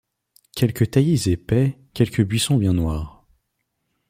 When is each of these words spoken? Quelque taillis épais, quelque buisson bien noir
Quelque 0.55 0.83
taillis 0.83 1.29
épais, 1.29 1.77
quelque 1.93 2.23
buisson 2.23 2.57
bien 2.57 2.73
noir 2.73 3.27